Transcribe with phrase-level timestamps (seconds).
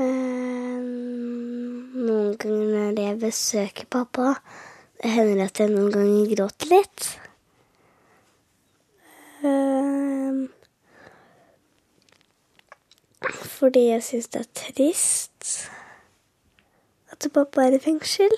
[0.00, 0.80] Eh,
[2.00, 4.30] noen ganger når jeg besøker pappa,
[5.02, 7.08] det hender at jeg noen ganger gråter litt.
[9.44, 10.40] Eh,
[13.58, 15.52] fordi jeg syns det er trist
[17.12, 18.32] at pappa er i fengsel.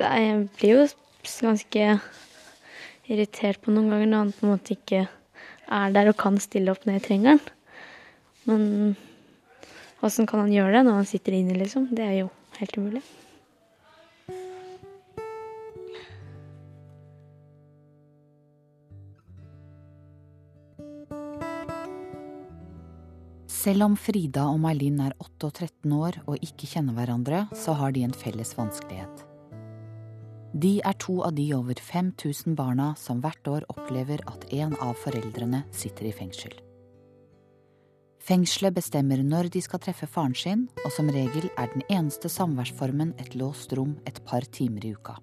[0.00, 0.88] Jeg blir jo
[1.44, 1.92] ganske
[3.10, 5.08] irritert på noen ganger når han på en måte ikke
[5.70, 7.40] er der og kan stille opp når jeg trenger han.
[8.48, 8.62] Men
[10.02, 11.90] åssen kan han gjøre det når han sitter inne, liksom?
[11.94, 13.04] Det er jo helt umulig.
[23.60, 27.76] Selv om Frida og May-Linn er 8 og 13 år og ikke kjenner hverandre, så
[27.76, 29.29] har de en felles vanskelighet.
[30.50, 34.96] De er to av de over 5000 barna som hvert år opplever at en av
[34.98, 36.56] foreldrene sitter i fengsel.
[38.20, 43.14] Fengselet bestemmer når de skal treffe faren sin, og som regel er den eneste samværsformen
[43.22, 45.16] et låst rom et par timer i uka.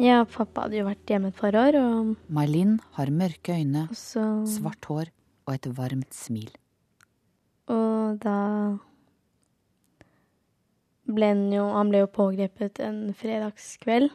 [0.00, 4.24] Ja, pappa hadde jo vært hjemme et par år, og May-Linn har mørke øyne, så
[4.48, 5.12] svart hår
[5.46, 6.50] og et varmt smil.
[7.70, 8.38] Og da
[11.04, 14.10] ble han jo Han ble jo pågrepet en fredagskveld.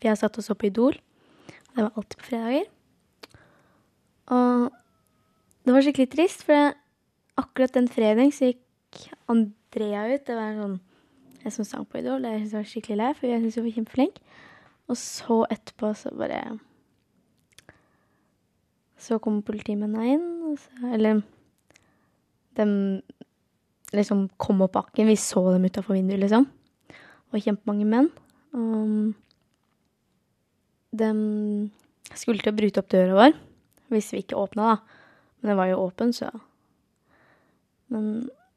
[0.00, 0.96] For jeg satt og så på Idol.
[1.72, 2.70] Det var alltid på fredager.
[4.32, 4.70] Og
[5.62, 6.72] det var skikkelig trist, for
[7.38, 10.24] akkurat den fredagen så gikk Andrea ut.
[10.26, 10.80] Det var sånn
[11.42, 12.26] Jeg som sang på Idol.
[12.26, 14.20] Jeg var skikkelig lei, for jeg syntes hun var kjempeflink.
[14.90, 16.58] Og så etterpå så bare
[19.02, 21.22] Så kom politimennene inn, så Eller
[22.56, 23.02] dem
[23.98, 25.08] liksom kom opp bakken.
[25.10, 26.46] Vi så dem utafor vinduet, liksom.
[26.88, 28.10] Det var kjempemange menn.
[28.52, 29.14] Um,
[30.92, 31.08] de
[32.12, 33.38] skulle til å bryte opp døra vår
[33.92, 34.76] hvis vi ikke åpna, da.
[35.40, 36.30] Men det var jo åpen, så
[37.92, 38.04] Men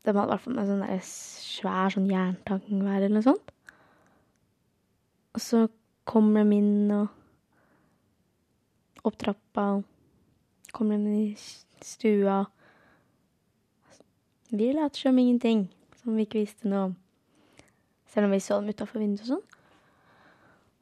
[0.06, 3.52] de hadde i hvert fall med sånn der svær sånn jerntang hver, eller noe sånt.
[5.36, 5.66] Og så
[6.08, 7.08] kommer de inn og
[9.04, 9.66] opp trappa,
[10.72, 11.36] kommer de inn i
[11.84, 12.46] stua.
[14.56, 15.68] Vi later som ingenting,
[16.04, 16.96] som vi ikke visste noe om.
[18.08, 19.44] Selv om vi så dem utafor vinduet og sånn.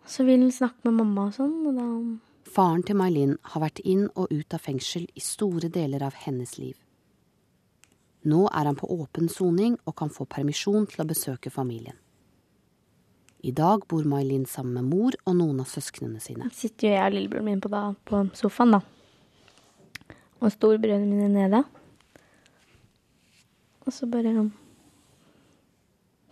[0.05, 1.87] Så vil han snakke med mamma og sånn, og da
[2.53, 6.57] Faren til May-Linn har vært inn og ut av fengsel i store deler av hennes
[6.59, 6.75] liv.
[8.29, 11.97] Nå er han på åpen soning og kan få permisjon til å besøke familien.
[13.43, 16.51] I dag bor May-Linn sammen med mor og noen av søsknene sine.
[16.53, 18.83] sitter jo jeg og lillebroren min på, da, på sofaen, da.
[20.43, 21.63] Og storebrødrene mine nede.
[23.83, 24.49] Og så bare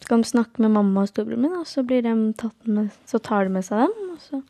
[0.02, 3.20] skal de snakke med mamma og storebroren min, og så, blir de tatt med, så
[3.24, 3.94] tar de med seg dem.
[4.16, 4.42] Og så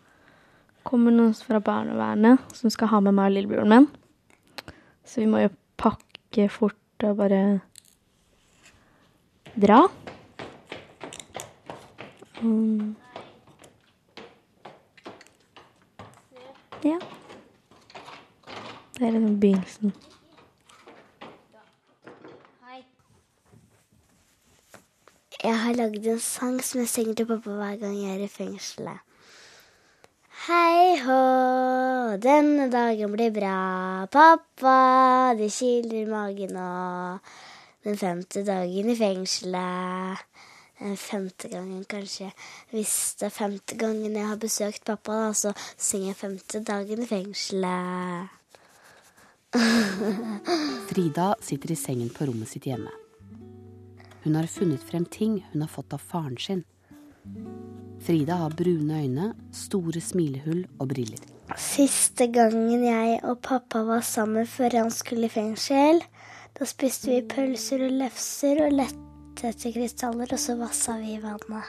[0.88, 3.90] kommer noen fra barnevernet som skal ha med meg og lillebroren min.
[5.06, 5.52] Så vi må jo
[5.82, 7.42] pakke fort og bare
[9.60, 9.84] dra.
[12.42, 12.96] Um,
[16.86, 16.98] ja.
[18.98, 19.94] Det er liksom begynnelsen.
[25.41, 28.29] Jeg har lagd en sang som jeg synger til pappa hver gang jeg er i
[28.29, 29.00] fengselet.
[30.44, 31.16] Hei hå,
[32.22, 33.56] denne dagen blir bra.
[34.13, 34.75] Pappa,
[35.40, 36.68] det kiler i magen nå.
[37.81, 40.22] Den femte dagen i fengselet.
[40.78, 42.29] Den femte gangen, kanskje.
[42.69, 47.02] Hvis det er femte gangen jeg har besøkt pappa, da, så synger jeg femte dagen
[47.02, 48.40] i fengselet.
[50.91, 53.01] Frida sitter i sengen på rommet sitt hjemme.
[54.24, 56.64] Hun har funnet frem ting hun har fått av faren sin.
[58.02, 61.22] Frida har brune øyne, store smilehull og briller.
[61.58, 66.02] Siste gangen jeg og pappa var sammen før han skulle i fengsel,
[66.58, 71.22] da spiste vi pølser og lefser og lette etter krystaller, og så vassa vi i
[71.22, 71.66] vannet.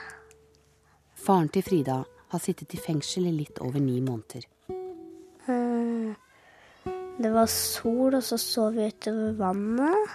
[1.22, 2.02] Faren til Frida
[2.32, 4.48] har sittet i fengsel i litt over ni måneder.
[5.48, 6.14] Eh,
[7.22, 10.14] Det var sol, og så så vi utover vannet.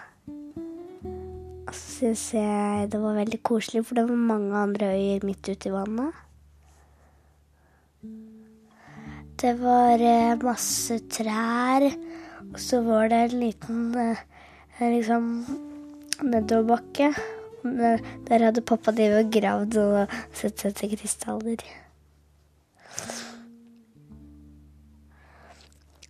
[1.68, 5.50] Og så syns jeg det var veldig koselig, for det var mange andre øyer midt
[5.52, 6.24] ute i vannet.
[9.38, 11.84] Det var eh, masse trær,
[12.48, 14.22] og så var det en liten eh,
[14.80, 15.28] liksom
[16.24, 17.12] nedoverbakke.
[17.68, 21.66] Der hadde pappa drevet og gravd og sett etter krystaller.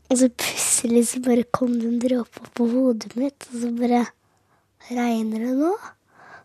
[0.07, 4.05] Og så plutselig så bare kom det en dråpe på hodet mitt, og så bare
[4.87, 5.73] Regner det nå?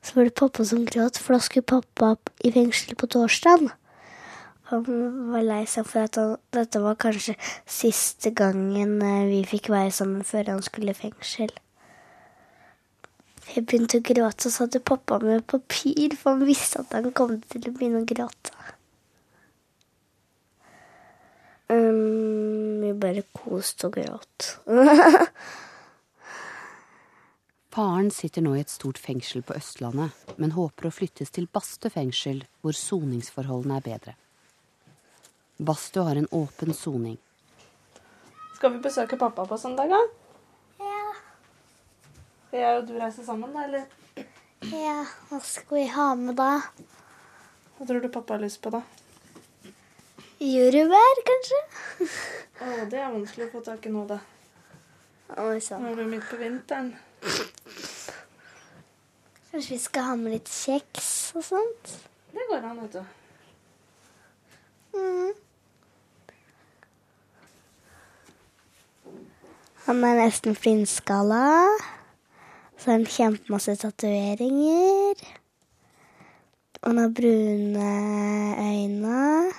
[0.02, 3.68] Så var det pappa som gråt, for da skulle pappa i fengsel på torsdag.
[4.72, 4.86] Han
[5.30, 7.36] var lei seg for at han, dette var kanskje
[7.68, 11.52] siste gangen eh, vi fikk være sammen før han skulle i fengsel.
[13.52, 17.10] Jeg begynte å gråte, og så hadde pappa med papir, for han visste at han
[17.14, 18.54] kom til å begynne å gråte.
[21.72, 24.56] Um, vi bare koste og gråt.
[27.72, 31.88] Faren sitter nå i et stort fengsel på Østlandet, men håper å flyttes til Bastø
[31.88, 34.12] fengsel, hvor soningsforholdene er bedre.
[35.56, 37.14] Bastø har en åpen soning.
[38.58, 40.00] Skal vi besøke pappa på søndag, da?
[40.84, 41.14] Ja,
[42.58, 43.86] jeg og du reiser sammen, da, eller?
[44.68, 44.98] ja,
[45.30, 46.50] hva skal vi ha med da?
[47.78, 48.82] Hva tror du pappa har lyst på, da?
[50.44, 51.62] Jordbær, kanskje?
[52.04, 54.20] Å, det er vanskelig å få tak i nå, da.
[55.40, 55.86] Oi sann.
[55.86, 56.92] Nå er det midt på vinteren.
[59.52, 61.90] Kanskje vi skal ha med litt kjeks og sånt?
[62.32, 63.02] Det går an, vet du.
[64.96, 65.32] Mm.
[69.84, 71.68] Han er nesten flintskalla.
[72.78, 75.20] Så har han kjempemasse tatoveringer.
[76.80, 77.92] Og han har brune
[78.56, 79.52] øyne.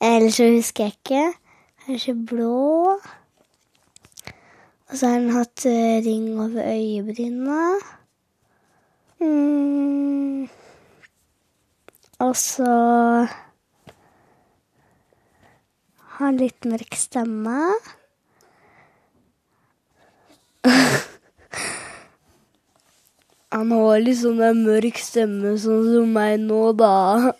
[0.00, 1.32] Eller så husker jeg ikke.
[1.86, 2.98] Kanskje blå.
[4.86, 7.98] Og så har han hatt eh, ring over øyebryna.
[9.20, 10.48] Mm.
[12.20, 12.64] Og så
[16.14, 17.56] har han litt mørk stemme.
[23.50, 27.32] Han har sånn en mørk stemme, sånn som meg nå, da.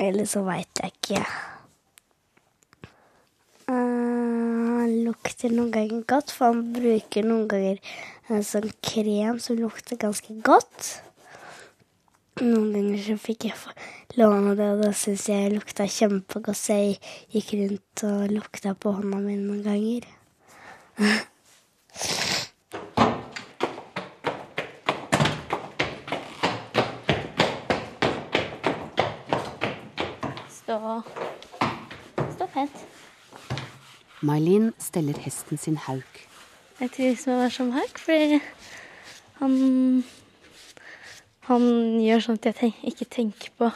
[0.00, 1.24] Eller så veit jeg ikke.
[3.68, 3.74] Eh,
[4.84, 7.78] Han lukter noen ganger godt, for han bruker noen ganger
[8.28, 11.00] en sånn krem som lukter ganske godt.
[12.42, 13.56] Noen ganger så fikk jeg
[14.18, 16.98] låne det, og da syntes jeg det lukta kjempegodt, så jeg
[17.32, 20.04] gikk rundt og lukta på hånda mi noen ganger.
[30.60, 31.00] Stå
[32.34, 32.93] Stå pent.
[34.24, 36.20] May-Linn steller hesten sin hauk.
[36.80, 38.40] Jeg trives med å være som Hauk, fordi
[39.38, 39.52] han
[41.44, 41.66] Han
[42.00, 43.68] gjør sånn at jeg tenk, ikke tenker på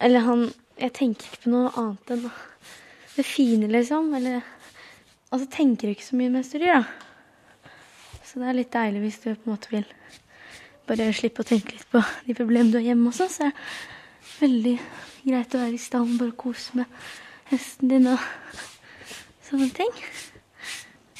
[0.00, 0.44] Eller han
[0.78, 2.28] Jeg tenker ikke på noe annet enn
[3.16, 4.12] det fine, liksom.
[4.14, 4.42] Eller
[5.32, 7.70] Og så tenker du ikke så mye mens du rir, da.
[8.22, 9.86] Så det er litt deilig hvis du på en måte vil
[10.86, 13.26] bare slippe å tenke litt på de problemene du har hjemme også.
[13.32, 14.74] Så er det veldig
[15.24, 17.00] greit å være i stallen, bare kose med
[17.50, 18.22] hesten din og
[19.48, 19.92] sånne ting.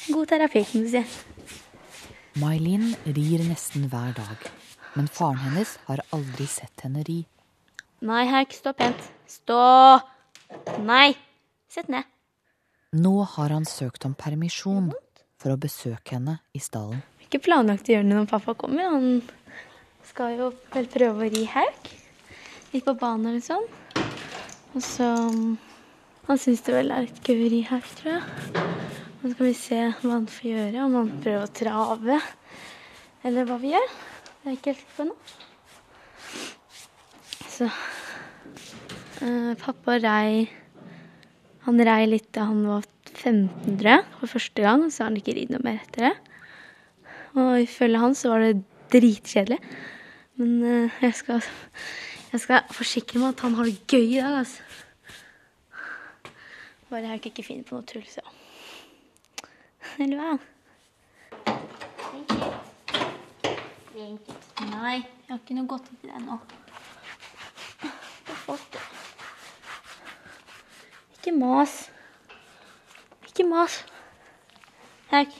[0.07, 1.03] God terapi, kan du si.
[2.37, 4.43] May-Linn rir nesten hver dag,
[4.93, 7.23] men faren hennes har aldri sett henne ri.
[8.05, 9.09] Nei, Herk, stå pent.
[9.27, 9.57] Stå!
[10.85, 11.15] Nei!
[11.67, 12.05] Sett ned.
[12.95, 14.91] Nå har han søkt om permisjon
[15.41, 17.01] for å besøke henne i stallen.
[17.25, 18.93] Ikke planlagt å gjøre det når pappa kommer.
[18.93, 21.89] Han skal jo vel prøve å ri Hauk.
[22.71, 23.65] Litt på banen eller sånn.
[24.77, 25.09] Og så
[26.27, 28.63] Han syns det vel er et gøy her, tror jeg.
[29.21, 30.81] Nå skal vi se hva han får gjøre.
[30.83, 32.17] Om han prøver å trave,
[33.23, 33.93] eller hva vi gjør.
[34.41, 35.35] Det er ikke helt på noe.
[37.47, 37.69] Så
[39.23, 40.49] eh, Pappa rei
[41.65, 42.83] Han rei litt da han var
[43.13, 44.83] 15, tror jeg, for første gang.
[44.91, 46.13] Så har han ikke ridd noe mer etter det.
[47.39, 49.61] Og ifølge han så var det dritkjedelig.
[50.43, 51.47] Men eh, jeg, skal,
[52.33, 54.86] jeg skal forsikre meg at han har det gøy i dag, altså.
[56.89, 58.21] Bare jeg ikke finner på noe tull, så.
[59.99, 60.37] Eller hva?
[63.97, 66.37] Nei, jeg har ikke noe godt til deg nå.
[67.83, 68.83] Er fort, det.
[71.17, 71.73] Ikke mas.
[73.27, 73.81] Ikke mas.
[75.09, 75.33] Takk.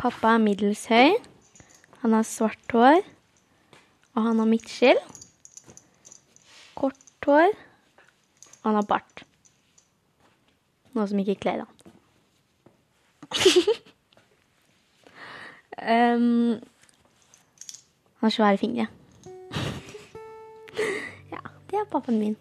[0.00, 1.14] Pappa er middels høy.
[2.02, 2.98] Han har svart hår.
[4.14, 4.98] Og han har midtskill.
[6.74, 7.54] Kort hår.
[8.64, 9.24] Og han har bart.
[10.96, 11.70] Noe som ikke kler han.
[15.84, 16.56] um,
[18.18, 18.88] han har svære fingre.
[21.34, 22.36] ja, det er pappaen min.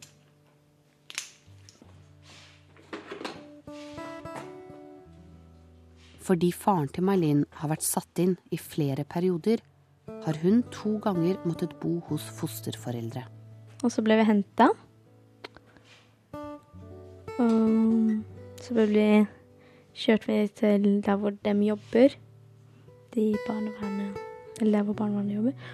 [6.23, 9.59] Fordi faren til May-Linn har vært satt inn i flere perioder,
[10.23, 13.25] har hun to ganger måttet bo hos fosterforeldre.
[13.83, 14.69] Og så ble vi henta.
[17.41, 19.07] Og så ble vi
[19.97, 22.13] kjørt vi til der hvor de jobber.
[23.13, 24.19] De barnevernet
[24.61, 25.65] Eller der hvor barnevernet jobber.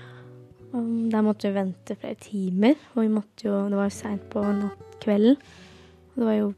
[0.74, 4.30] Og der måtte vi vente flere timer, og vi måtte jo Det var jo seint
[4.30, 5.38] på nattkvelden.
[6.10, 6.54] Og det var jo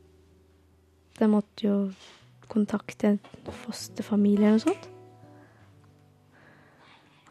[1.20, 1.92] De måtte jo
[2.52, 4.88] kontakte en fosterfamilie eller noe sånt.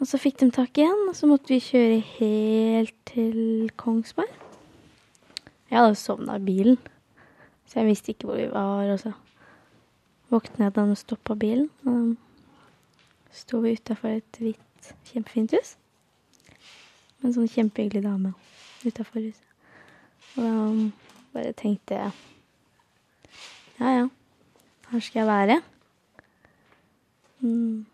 [0.00, 4.30] Og så fikk de tak igjen, og så måtte vi kjøre helt til Kongsberg.
[5.68, 6.78] Jeg hadde sovna i bilen,
[7.70, 8.90] så jeg visste ikke hvor vi var.
[8.90, 9.12] Og så
[10.30, 12.16] våkna jeg da han stoppa bilen, og
[13.28, 15.76] da sto vi utafor et hvitt, kjempefint hus.
[17.20, 18.34] Med en sånn kjempehyggelig dame
[18.82, 19.46] utafor huset.
[20.36, 20.56] Og da
[21.34, 22.10] bare tenkte jeg
[23.80, 24.08] ja, ja,
[24.90, 25.54] her skal jeg være.
[27.40, 27.86] Mm.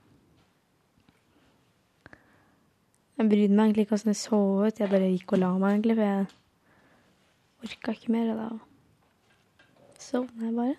[3.16, 4.80] Jeg brydde meg egentlig ikke åssen det så ut.
[4.80, 6.26] Jeg bare gikk og la meg, egentlig, for jeg
[7.64, 8.33] orka ikke mer.
[8.33, 8.49] Og da
[10.07, 10.77] sovna jeg bare.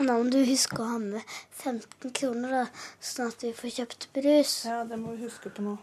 [0.00, 4.06] Nå må du huske å ha med 15 kroner, da, sånn at vi får kjøpt
[4.16, 4.52] brus.
[4.68, 5.74] Ja, det må vi huske på nå.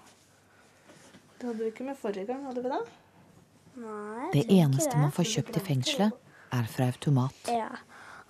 [1.37, 2.79] Det hadde vi ikke med forrige gang, hadde vi det?
[3.77, 5.03] Nei, Det eneste det.
[5.03, 6.17] man får kjøpt i fengselet,
[6.57, 7.51] er fra automat.
[7.53, 7.69] Ja.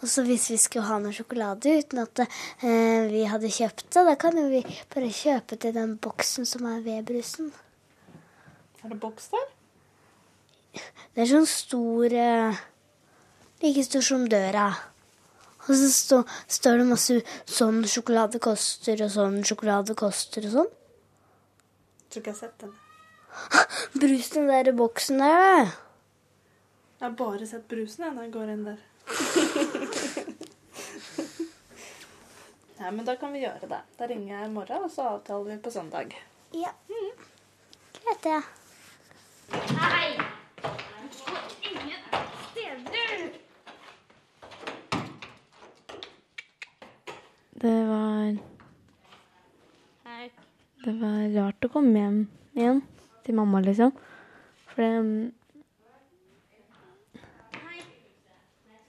[0.02, 4.04] Og så hvis vi skulle ha noe sjokolade uten at eh, vi hadde kjøpt det,
[4.12, 4.60] da kan jo vi
[4.92, 7.54] bare kjøpe til den boksen som er ved brusen.
[8.84, 9.48] Er det boks der?
[11.14, 12.66] Det er sånn stor eh,
[13.64, 14.68] Like stor som døra.
[15.68, 16.18] Og så stå,
[16.48, 17.16] står det masse
[17.50, 20.70] sånn sjokolade koster og sånn sjokolade koster og sånn.
[22.08, 22.74] Tror ikke jeg har sett den.
[24.02, 25.74] Brusen i den der boksen der.
[26.98, 28.80] Jeg har bare sett brusen jeg, når jeg går inn der.
[32.78, 33.82] Nei, men da kan vi gjøre det.
[34.00, 36.18] Da ringer jeg i morgen, og så avtaler vi på søndag.
[36.58, 36.74] Ja.
[38.02, 38.42] Greit, det.
[47.58, 48.38] Det var
[50.84, 52.20] Det var rart å komme hjem
[52.54, 52.84] igjen
[53.26, 53.92] til mamma, liksom.
[54.70, 55.32] For det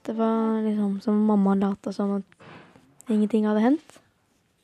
[0.09, 3.99] Det var liksom som mamma lata som at ingenting hadde hendt.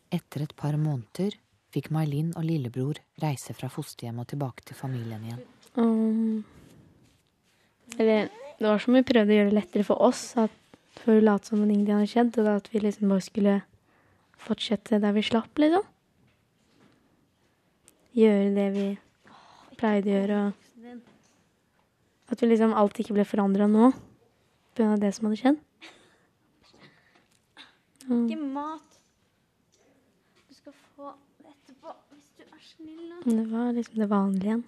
[0.10, 1.36] Etter et par måneder
[1.76, 5.44] fikk May-Linn og lillebror reise fra fosterhjem og tilbake til familien igjen.
[5.78, 6.46] Um,
[7.98, 10.54] eller det var som vi prøvde å gjøre det lettere for oss, at
[11.02, 13.56] for å late som om ingenting hadde skjedd, og at vi liksom bare skulle
[14.46, 15.84] fortsette der vi slapp, liksom.
[18.16, 18.88] Gjøre det vi
[19.76, 20.42] pleide å gjøre.
[20.46, 23.92] og At vi liksom alt ikke ble forandra nå
[24.76, 24.96] pga.
[25.00, 25.60] det som hadde skjedd.
[28.06, 29.00] Ikke mat.
[30.48, 31.12] Du skal få
[31.42, 33.04] det etterpå, hvis du er snill.
[33.10, 33.36] nå.
[33.36, 34.66] det var liksom det vanlige igjen.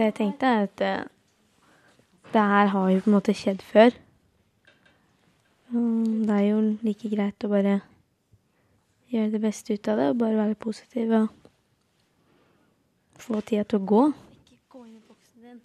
[0.00, 1.08] Det jeg tenkte, er at det,
[2.32, 3.90] det her har jo på en måte skjedd før.
[5.68, 7.74] Det er jo like greit å bare
[9.12, 11.26] gjøre det beste ut av det og bare være positiv og
[13.20, 14.00] få tida til å gå.
[14.48, 15.58] Ikke gå inn i boksen din.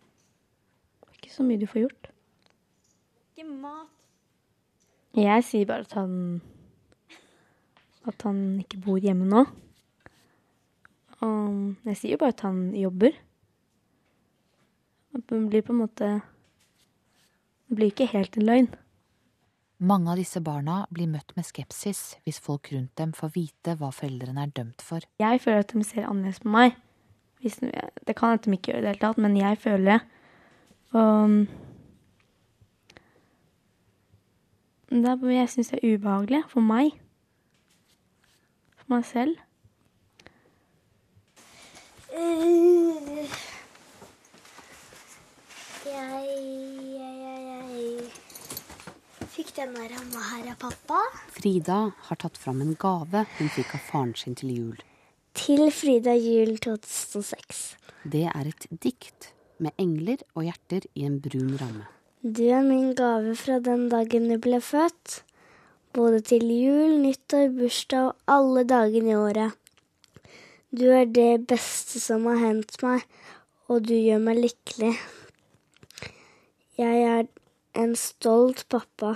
[1.13, 2.09] Ikke så mye du får gjort.
[3.37, 3.93] Ikke mat.
[5.15, 6.41] Jeg sier bare at han
[8.03, 9.45] At han ikke bor hjemme nå.
[11.23, 13.15] Og jeg sier jo bare at han jobber.
[15.15, 16.07] Det blir på en måte
[17.69, 18.67] Det blir ikke helt en løgn.
[19.77, 23.89] Mange av disse barna blir møtt med skepsis hvis folk rundt dem får vite hva
[23.91, 25.03] foreldrene er dømt for.
[25.19, 26.75] Jeg føler at de ser annerledes på meg.
[27.43, 29.91] Hvis, det kan at de ikke gjør det i det hele tatt, men jeg føler
[29.91, 29.99] det.
[30.95, 31.47] Og
[34.95, 36.93] det er, jeg syns det er ubehagelig for meg.
[38.77, 39.35] For meg selv.
[42.15, 43.27] Uh,
[45.95, 46.25] jeg,
[46.95, 48.09] jeg, jeg,
[49.19, 50.99] jeg fikk denne ramma her av pappa.
[51.35, 54.83] Frida har tatt fram en gave hun fikk av faren sin til jul.
[55.35, 57.65] Til Frida jul 2006.
[58.07, 61.87] Det er et dikt med engler og hjerter i en brun ramme.
[62.25, 65.21] Du er min gave fra den dagen du ble født.
[65.95, 69.53] Både til jul, nyttår, bursdag og alle dagene i året.
[70.75, 73.05] Du er det beste som har hendt meg,
[73.71, 74.95] og du gjør meg lykkelig.
[76.75, 77.27] Jeg er
[77.79, 79.13] en stolt pappa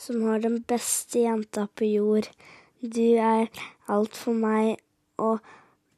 [0.00, 2.28] som har den beste jenta på jord.
[2.80, 3.50] Du er
[3.92, 4.78] alt for meg
[5.20, 5.42] og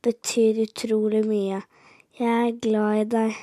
[0.02, 1.60] betyr utrolig mye.
[2.18, 3.36] Jeg er glad i deg,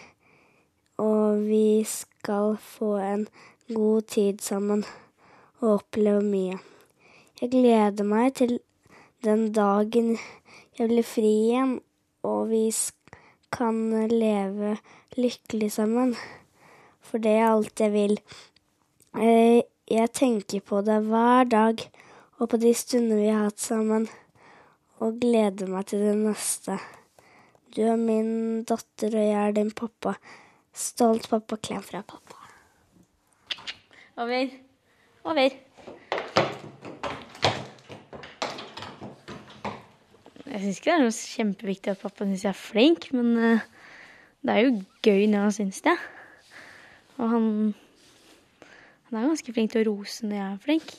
[1.00, 3.24] og vi skal få en
[3.72, 4.84] god tid sammen
[5.62, 6.60] og oppleve mye.
[7.40, 8.58] Jeg gleder meg til
[9.24, 10.18] den dagen
[10.76, 11.78] jeg blir fri igjen,
[12.28, 12.68] og vi
[13.56, 14.76] kan leve
[15.16, 16.16] lykkelig sammen.
[17.08, 18.18] For det er alt jeg vil.
[19.18, 21.82] Eh, Jeg tenker på deg hver dag
[22.42, 24.08] og på de stunder vi har hatt sammen,
[24.98, 26.78] og gleder meg til det neste.
[27.76, 30.16] Du er min datter, og jeg er din pappa.
[30.74, 32.40] Stolt pappa, klem fra pappa.
[34.18, 34.50] Over.
[35.24, 35.54] Over.
[40.52, 43.68] Jeg syns ikke det er noe kjempeviktig at pappa syns jeg er flink, men eh,
[44.42, 44.74] det er jo
[45.06, 45.94] gøy når han syns det.
[47.22, 47.48] Og han
[49.10, 50.92] Han er ganske flink til å rose når jeg er flink.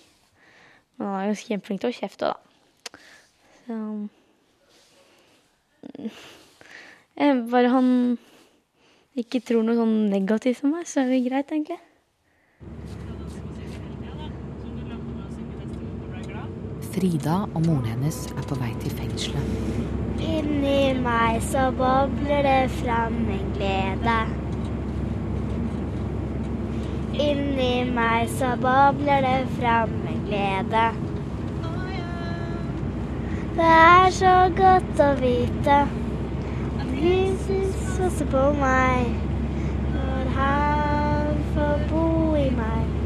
[0.97, 2.37] Men han er ganske kjempeflink til å kjefte da.
[3.62, 3.79] Så
[7.17, 7.88] jeg, Bare han
[9.17, 11.81] ikke tror noe sånn negativt om meg, så er det greit, egentlig.
[16.93, 19.45] Frida og moren hennes er på vei til fengselet.
[20.23, 24.41] Inni meg så bobler det fram en glede.
[27.12, 30.85] Inni meg så bobler det fram en glede.
[33.52, 35.76] Det er så godt å vite
[36.81, 39.12] at Jesus også på meg.
[39.92, 42.97] Når han får bo i meg,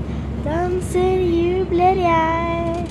[0.47, 2.87] danser, jubler jeg.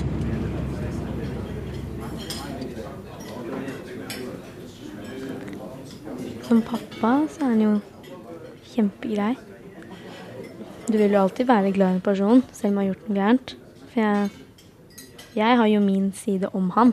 [6.44, 7.76] Som pappa så er han jo
[8.74, 9.55] kjempegrei.
[10.86, 13.18] Du vil jo alltid være glad i en person, selv om han har gjort noe
[13.18, 13.56] gærent.
[13.90, 14.28] For jeg,
[15.36, 16.92] jeg har jo min side om han.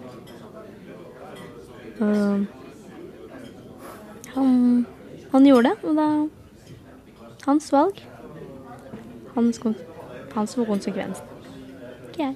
[1.99, 2.45] Og
[4.33, 4.87] han,
[5.31, 6.27] han gjorde det, og er
[7.45, 8.01] hans valg.
[9.35, 9.61] Hans,
[10.33, 11.21] hans konsekvens.
[12.09, 12.35] Ikke jeg.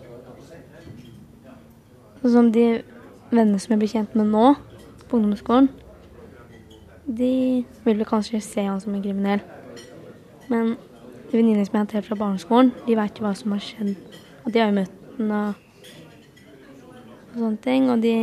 [2.22, 2.68] Sånn som de
[3.32, 4.52] vennene som jeg blir kjent med nå
[5.08, 5.72] på ungdomsskolen,
[7.08, 9.42] de vil kanskje se han som en kriminell.
[10.52, 10.76] Men
[11.28, 13.96] de venninnene som jeg har hatt fra barneskolen, de veit jo hva som har skjedd.
[14.46, 15.64] Og de har jo møtt den og,
[17.34, 17.90] og sånne ting.
[17.92, 18.14] Og de,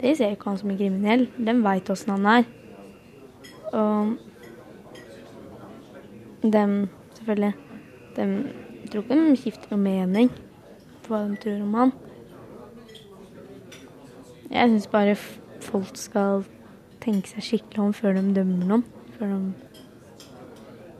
[0.00, 1.28] de ser jo ikke han som en kriminell.
[1.38, 2.48] De veit åssen han er.
[3.68, 4.16] Og
[6.42, 7.54] dem, selvfølgelig
[8.16, 8.34] dem,
[8.82, 10.30] Jeg tror ikke de skifter noe mening
[11.04, 11.90] på hva de tror om han.
[14.48, 15.16] Jeg syns bare
[15.60, 16.46] folk skal
[17.04, 18.84] tenke seg skikkelig om før de dømmer noen.
[19.18, 19.67] Før de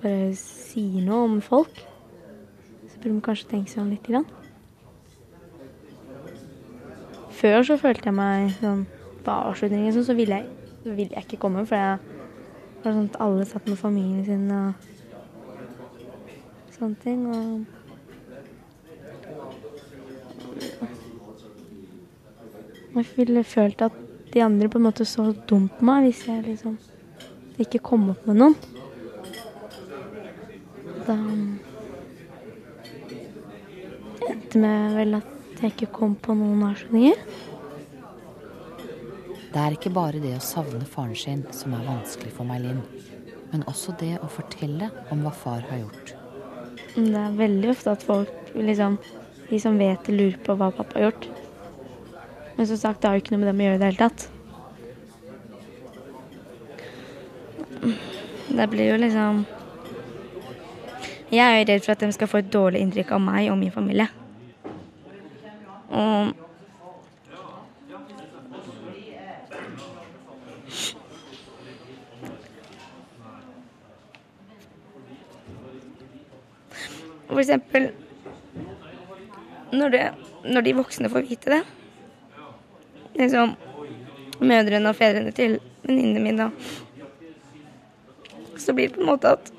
[0.03, 1.81] bare sier noe om folk.
[2.89, 4.07] Så burde man kanskje tenke seg om litt.
[4.07, 4.27] Grann.
[7.39, 8.81] Før så følte jeg meg sånn
[9.23, 10.47] På avslutningen sånn, så ville jeg,
[10.83, 11.99] så ville jeg ikke komme, for jeg
[12.83, 14.69] var sånn at alle satt med familien sin og
[16.79, 17.21] sånne ting.
[17.29, 17.67] Og
[22.97, 23.95] jeg ville følt at
[24.33, 26.79] de andre på en måte så dumt på meg hvis jeg liksom
[27.59, 28.78] ikke kom opp med noen.
[31.09, 31.15] Da
[34.29, 37.23] endte med vel at jeg ikke kom på noen avslutninger.
[39.49, 42.83] Det er ikke bare det å savne faren sin som er vanskelig for meg, Linn.
[43.49, 46.13] men også det å fortelle om hva far har gjort.
[46.93, 48.99] Det er veldig ofte at folk, liksom,
[49.49, 51.29] de som vet det, lurer på hva pappa har gjort.
[52.59, 54.05] Men som sagt, det har jo ikke noe med dem å gjøre i det hele
[54.05, 54.21] tatt.
[58.59, 59.47] Det blir jo liksom
[61.33, 63.73] Jeg er redd for at de skal få et dårlig inntrykk av meg og min
[63.73, 64.09] familie.
[65.93, 66.33] Og
[77.29, 77.91] For eksempel
[79.73, 80.01] når, det,
[80.49, 81.61] når de voksne får vite det
[83.19, 83.53] Liksom
[84.41, 86.49] mødrene og fedrene til venninnene mine
[88.57, 89.53] Så blir det på en måte at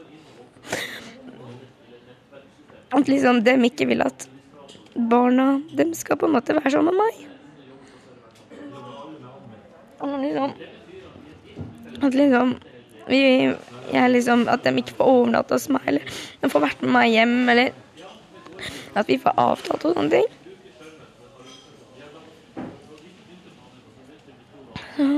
[2.99, 4.27] At liksom dem ikke vil at
[5.09, 7.25] barna dem skal på en måte være sammen med meg.
[9.99, 10.51] Og liksom
[11.99, 12.57] At liksom
[13.09, 13.21] vi,
[13.93, 17.13] jeg liksom, At de ikke får overnatte hos meg, eller de får vært med meg
[17.15, 17.71] hjem, eller
[18.97, 20.27] at vi får avtalt og sånne ting.
[24.99, 25.09] Ja.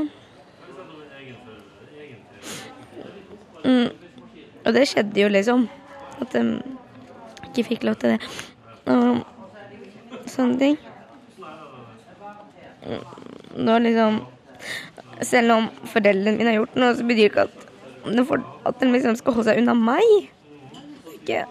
[3.65, 3.89] Mm.
[4.65, 5.65] Og det skjedde jo liksom.
[6.21, 6.43] At de
[7.51, 8.19] ikke fikk lov til det.
[8.91, 9.21] Og
[10.31, 10.79] sånne ting.
[13.61, 14.23] Nå liksom
[15.21, 17.67] Selv om foreldrene mine har gjort noe, så betyr det ikke at
[18.65, 20.31] at de liksom skal holde seg unna meg.
[21.13, 21.43] Ikke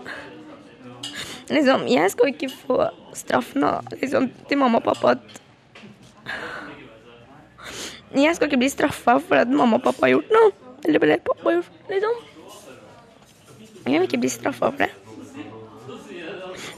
[1.51, 2.77] Liksom, jeg skal ikke få
[3.19, 5.39] straffen av liksom, til mamma og pappa at
[8.15, 10.53] Jeg skal ikke bli straffa for at mamma og pappa har gjort noe.
[10.87, 12.21] Eller fordi pappa har gjort liksom.
[13.87, 15.10] Jeg vil ikke bli straffa for det.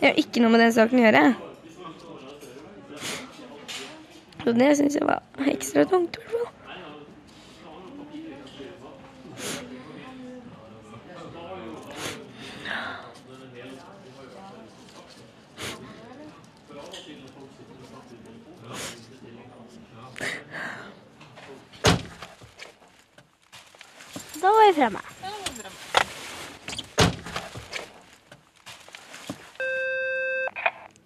[0.02, 1.24] Jeg har ikke noe med den saken å gjøre.
[4.42, 6.18] Så det syns jeg var ekstra tungt.
[6.18, 6.42] i.
[24.42, 25.00] Da var vi fremme.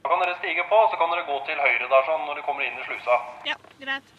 [0.02, 2.02] Så kan dere stige på, så kan dere gå til høyre der
[2.80, 3.18] i slusa.
[3.44, 4.14] Ja, greit.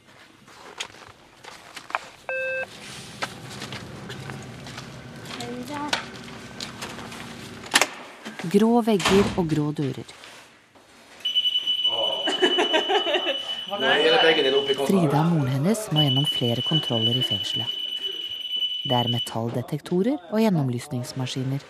[8.53, 10.15] Grå vegger og grå dører.
[14.87, 17.73] Frida og moren hennes må gjennom flere kontroller i fengselet.
[18.87, 21.65] Det er metalldetektorer og gjennomlysningsmaskiner.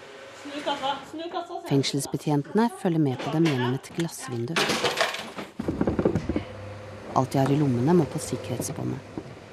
[1.67, 4.53] Fengselsbetjentene følger med på dem gjennom et glassvindu.
[7.17, 8.99] Alt de har i lommene, må på sikkerhetsbåndet.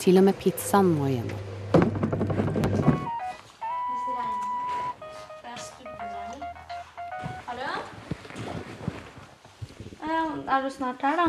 [0.03, 1.41] Til og med pizzaen må igjennom.
[7.47, 7.73] Hallo?
[10.49, 11.27] Er du snart her, da?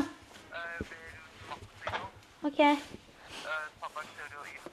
[2.43, 2.60] OK.
[3.80, 4.69] Pappa kjører jo inn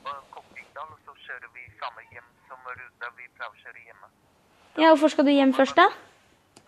[0.00, 4.08] på Koppvikdal, og så kjører vi samme hjem som ruta vi pleier å kjøre hjemme.
[4.80, 5.90] Ja, hvorfor skal du hjem først, da?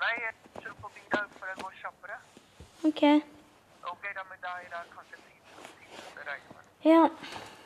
[0.05, 2.17] Nei, jeg kjører forbi deg for det går kjappere.
[2.93, 3.03] OK.
[3.91, 5.43] Ok, da, men da er det kanskje tid
[5.91, 6.65] til å reise med.
[6.87, 7.03] Ja.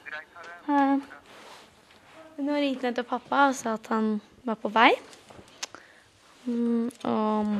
[0.07, 0.57] Greit, ha det.
[0.73, 0.97] Eh,
[2.38, 4.90] Nå ringte han til pappa og sa at han var på vei.
[6.44, 7.55] Mm, og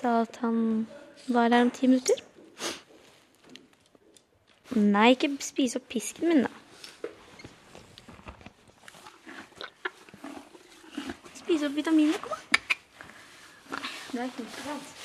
[0.00, 0.88] sa at han
[1.28, 2.18] var her om ti minutter.
[4.76, 6.50] Nei, ikke spise opp pisken min, da.
[11.38, 12.62] Spise opp vitaminer, kom an.
[14.18, 14.97] Nei, det er ikke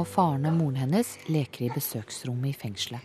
[0.00, 3.02] og faren og moren hennes leker i besøksrommet i fengselet.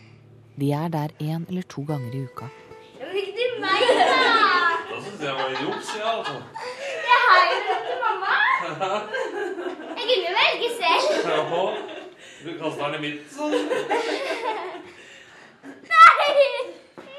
[0.60, 2.48] De er der én eller to ganger i uka.
[2.96, 4.06] Det var ikke til meg, da!
[4.92, 6.36] Da syns jeg var juks, jeg, altså.
[7.10, 8.34] Jeg har jo råd til mamma.
[9.98, 11.06] Jeg kunne velge selv.
[11.28, 11.40] Ja,
[12.46, 13.26] Du kaster den i midten,
[15.92, 16.30] Nei!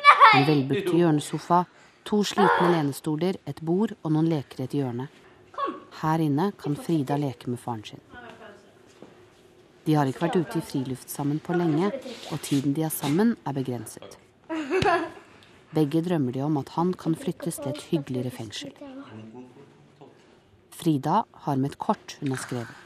[0.07, 0.41] Nei!
[0.41, 1.65] En velbygd hjørnesofa,
[2.05, 5.09] to slitne lenestoler, et bord og noen leker i et hjørne.
[6.01, 8.01] Her inne kan Frida leke med faren sin.
[9.87, 11.93] De har ikke vært ute i friluft sammen på lenge,
[12.35, 14.17] og tiden de er sammen, er begrenset.
[15.77, 18.75] Begge drømmer de om at han kan flyttes til et hyggeligere fengsel.
[20.75, 22.83] Frida har med et kort hun har skrevet.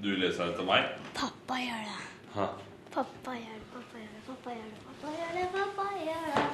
[0.00, 0.88] Du leser det til meg?
[1.16, 2.00] Pappa gjør det.
[2.34, 2.48] Hæ?
[2.96, 6.48] Pappa gjør det, pappa gjør det, pappa gjør det, pappa gjør det, pappa gjør det.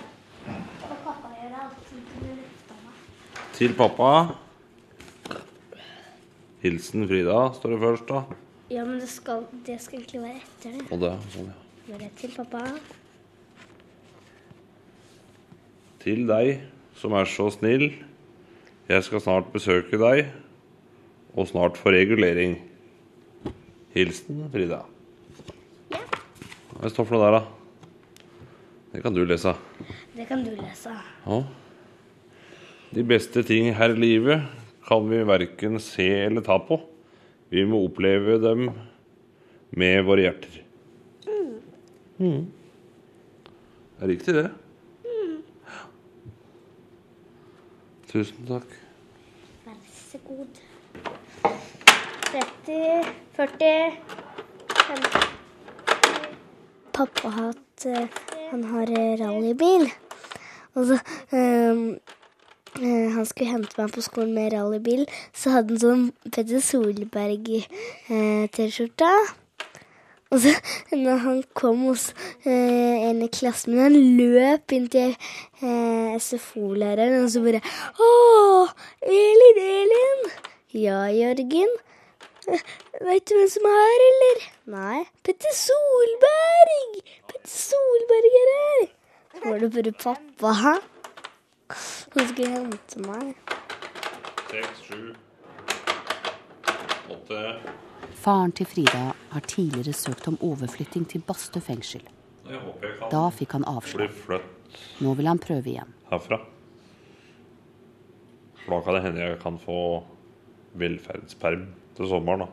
[0.90, 2.74] Og pappa gjør det alltid til lufta.
[3.58, 4.12] Til pappa.
[6.60, 8.38] Hilsen Frida, står det først, da.
[8.70, 10.82] Ja, men det skal, det skal egentlig være etter det.
[10.92, 11.56] Og det, sånn, ja.
[11.88, 12.60] Når det er til pappa.
[16.04, 16.60] Til deg
[17.00, 17.88] som er så snill.
[18.90, 20.28] Jeg skal snart besøke deg,
[21.32, 22.58] og snart få regulering.
[23.94, 24.84] Hilsen Frida.
[25.90, 26.04] Ja.
[26.76, 27.42] Hva står for noe der, da?
[28.92, 29.56] Det kan du lese.
[30.14, 30.92] Det kan du lese.
[31.24, 31.42] Ja.
[32.90, 34.59] De beste ting her i livet
[34.90, 36.80] kan vi verken se eller ta på.
[37.48, 38.64] Vi må oppleve dem
[39.70, 40.56] med våre hjerter.
[42.18, 42.50] Mm.
[43.94, 44.50] Det er riktig, det.
[48.10, 48.74] Tusen takk.
[49.62, 50.58] Vær så god.
[52.32, 53.72] 30, 40,
[54.74, 55.28] 50.
[56.98, 59.86] Pappa har hatt eh, Han har eh, rallybil.
[60.74, 60.98] Og så
[61.30, 62.19] ehm, eh,
[62.80, 65.02] Han skulle hente meg på skolen med rallybil,
[65.36, 69.12] så hadde han sånn Petter Solberg-T-skjorta.
[70.30, 70.52] Og så
[70.94, 72.04] når han kom hos
[72.46, 77.60] eh, en i klassen min, han løp inn til eh, SFO-læreren og så bare
[77.98, 78.00] Å,
[79.02, 80.20] Elin, Elin!
[80.78, 81.72] Ja, Jørgen?
[82.46, 82.62] Veit
[83.02, 84.36] Vet du hvem som er her, eller?
[84.76, 85.00] Nei.
[85.26, 87.02] Petter Solberg!
[87.26, 88.82] Petter Solberg er her!
[89.34, 90.50] Så var det bare pappa.
[91.70, 93.34] Han skulle hente meg.
[94.50, 95.12] Seks, sju,
[97.14, 97.42] åtte
[98.20, 102.02] Faren til Frida har tidligere søkt om overflytting til Bastø fengsel.
[102.50, 104.10] Jeg håper jeg kan Da fikk han avslag.
[105.00, 105.94] Nå vil han prøve igjen.
[106.10, 106.40] herfra.
[108.64, 109.78] For da kan det hende jeg kan få
[110.78, 112.46] velferdsperm til sommeren, da.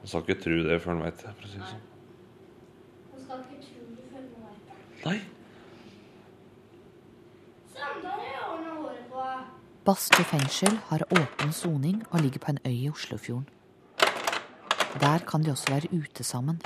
[0.00, 1.84] Han skal ikke tro det før han veit det, for å si det sånn.
[5.06, 5.18] Nei.
[9.86, 13.46] Bastø fengsel har åpen soning og ligger på en øy i Oslofjorden.
[15.00, 16.60] Der kan de også være ute sammen.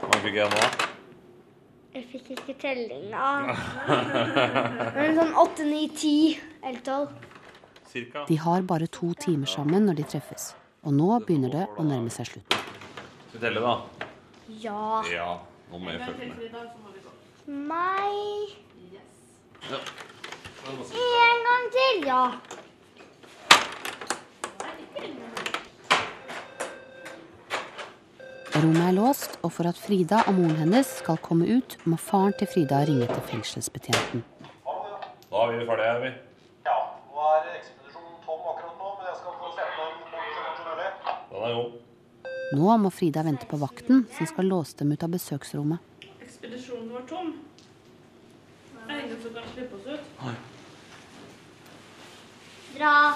[0.00, 0.64] Hva fikk jeg nå?
[1.94, 3.26] Jeg fikk ikke tellinga.
[4.96, 6.16] Men sånn åtte, ni, ti
[6.62, 7.08] eller tolv.
[7.90, 8.26] Cirka.
[8.28, 10.52] De har bare to timer sammen når de treffes.
[10.86, 12.60] Og nå begynner det å nærme seg slutten.
[13.30, 13.74] Skal vi telle, da?
[14.62, 15.02] Ja.
[15.10, 15.30] Ja.
[15.70, 16.60] Nå må jeg følge med.
[17.50, 18.50] Meg.
[19.70, 19.78] Ja.
[20.70, 22.30] En gang til, ja.
[28.54, 32.38] Rommet er låst, og for at Frida og moren hennes skal komme ut, må faren
[32.38, 34.22] til Frida ringe til fengselsbetjenten.
[34.30, 36.14] Da er vi ferdige er vi.
[36.70, 36.78] Ja,
[37.10, 40.56] nå er ekspedisjonen tom akkurat nå, men jeg skal få sette den bort så fort
[40.62, 40.90] som mulig.
[41.34, 41.70] Den er god.
[42.62, 45.89] Nå må Frida vente på vakten, som skal låse dem ut av besøksrommet.
[46.42, 47.34] Ekspedisjonen var tom.
[48.88, 50.00] Er det ingen som kan slippe oss ut?
[52.78, 53.14] Dra.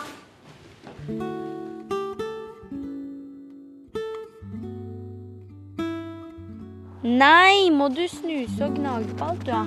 [7.03, 9.65] Nei, må du snuse og gnage på alt, du, da?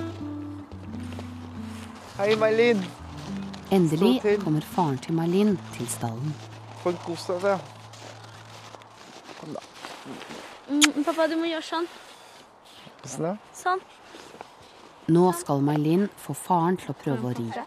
[2.18, 2.84] Hei, Meilin.
[3.72, 6.34] Endelig kommer faren til Malin til stallen.
[6.82, 7.58] For en kos deg.
[10.68, 11.90] Mm, pappa, du må gjøre sånn.
[13.02, 13.36] Da?
[13.56, 13.80] Sånn.
[15.08, 17.46] Nå skal Malin få faren til å prøve å ri.
[17.54, 17.64] Den?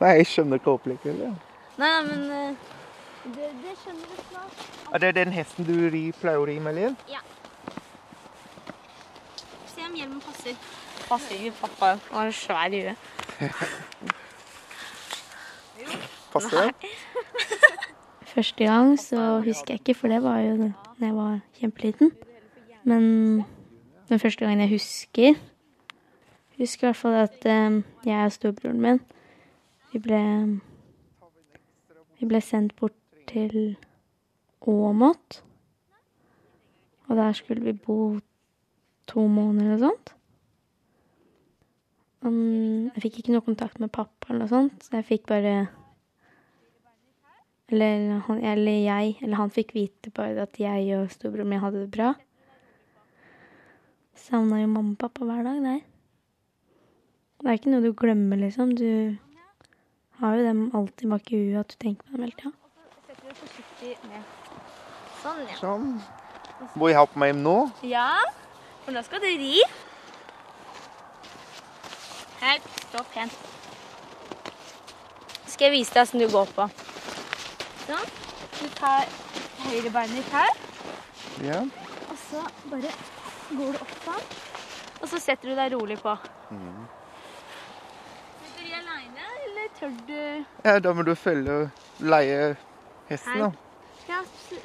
[0.00, 1.10] Nei, jeg skjønner ikke opplegget.
[1.12, 1.34] eller?
[1.82, 2.54] Nei, men eh,
[3.34, 4.64] det, det skjønner du snart.
[4.92, 6.96] Er det den hesten du ri, pleier å ri, Meilin?
[9.74, 10.56] Se om hjelmen passer.
[11.08, 11.92] Passer ikke pappa.
[12.14, 12.96] Han har svær i huet.
[16.32, 16.92] Passer det?
[18.32, 20.70] Første gang så husker jeg ikke, for det var jo da
[21.04, 22.12] jeg var kjempeliten.
[22.88, 23.02] Men
[24.12, 25.40] den første gangen jeg husker
[26.58, 29.00] Husker i hvert fall at eh, jeg og storebroren min
[29.92, 30.18] vi ble,
[32.16, 32.96] vi ble sendt bort
[33.28, 33.76] til
[34.64, 35.42] Åmot.
[37.10, 38.18] Og der skulle vi bo
[39.10, 40.14] to måneder eller sånt.
[42.22, 45.66] Jeg fikk ikke noe kontakt med pappa eller noe sånt, så jeg fikk bare
[47.72, 51.84] eller han, eller jeg, eller han fikk vite bare at jeg og storebroren min hadde
[51.84, 52.12] det bra.
[54.18, 55.80] Savna jo mamma og pappa hver dag der.
[57.42, 58.74] Det er ikke noe du glemmer, liksom.
[58.78, 59.16] Du
[60.20, 62.52] har jo dem alltid bak i huet at du tenker på dem hele tida.
[65.22, 65.56] Sånn, ja.
[65.58, 65.88] Sånn.
[66.78, 67.56] Må jeg ha på meg nå?
[67.86, 68.08] Ja,
[68.84, 69.56] for nå skal du ri.
[72.42, 73.34] Her, stå pent.
[75.50, 76.68] Skal jeg vise deg hvordan du går på.
[77.88, 78.12] Sånn.
[78.60, 79.10] Du tar
[79.66, 80.52] høyrebeinet ditt her,
[81.42, 81.58] Ja.
[82.10, 82.90] og så bare
[83.58, 84.24] går du opp sånn.
[85.02, 86.12] Og så setter du deg rolig på.
[86.50, 86.84] Mm.
[88.42, 90.20] du de aleine, eller tør du
[90.64, 92.56] ja, da må du følge leie
[93.08, 93.50] hesten, da.
[94.08, 94.22] Ja,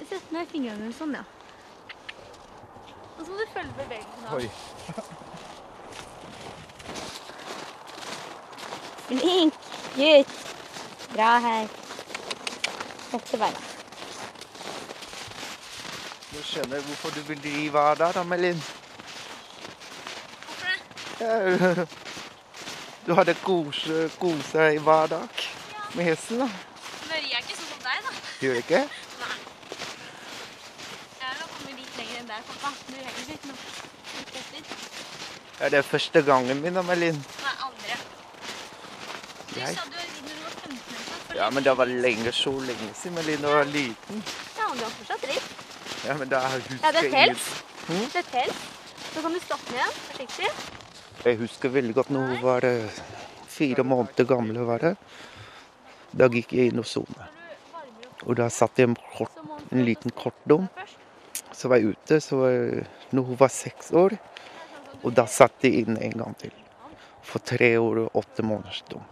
[0.09, 1.23] sett ned fingrene sånn, ja.
[3.17, 4.23] Og så må du følge bevegelsen.
[4.25, 4.29] da.
[4.37, 4.49] Oi.
[9.07, 9.53] Flink
[9.95, 10.27] gutt.
[11.13, 11.67] Bra her.
[13.11, 13.61] Dette beina.
[16.27, 18.59] Nå skjønner jeg hvorfor du vil drive av dag, da, Melin.
[21.19, 21.87] Det?
[23.07, 25.43] Du hadde kose, kose deg hver dag
[25.95, 26.47] med hesten, da.
[27.07, 28.11] Nå er jeg ikke sånn som deg, da.
[28.43, 28.81] Gjør du ikke?
[29.21, 29.37] Nei.
[31.21, 32.73] Jeg har kommet litt lenger enn deg, pappa.
[32.89, 33.55] Du henger litt nå.
[35.57, 37.17] Ja, det er første gangen min, da, Melin.
[37.41, 37.95] Nei, andre.
[39.47, 39.71] Du Jeg?
[39.77, 41.37] sa du var ridd når du var 15 år.
[41.39, 43.41] Ja, men det var lenge, så lenge siden, Melin.
[43.47, 44.21] Da var liten.
[44.59, 45.47] Ja, men du har fortsatt ridd.
[46.05, 47.47] Ja, men da husker Ja, det er telt.
[47.89, 48.59] ingen- Det tels.
[49.15, 50.51] Så kan du stoppe ned igjen, forsiktig.
[51.27, 52.99] Jeg husker veldig godt når hun var eh,
[53.51, 54.61] fire måneder gammel.
[54.63, 54.93] Var det.
[56.15, 57.27] Da gikk jeg inn og sone.
[58.23, 58.95] Og da satt jeg en,
[59.73, 60.69] en liten kortdom.
[61.51, 64.15] Så var jeg ute så jeg, når hun var seks år.
[65.03, 66.55] Og da satt jeg inn en gang til.
[67.27, 69.03] For tre år og åtte måneders dom.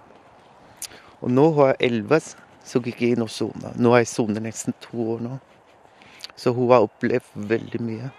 [1.20, 2.22] Og nå har jeg elleve,
[2.64, 3.76] så gikk jeg inn og sona.
[3.76, 5.40] Nå har jeg sonet nesten to år nå.
[6.40, 8.16] Så hun har opplevd veldig mye.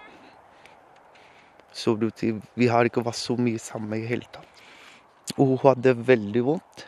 [1.76, 2.08] Så du
[2.56, 4.62] vi har ikke vært så mye sammen i det hele tatt.
[5.36, 6.86] Og hun hadde veldig vondt,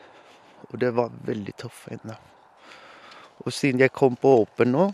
[0.70, 2.16] og det var veldig tøft for henne.
[3.44, 4.90] Og siden jeg kom på åpen nå,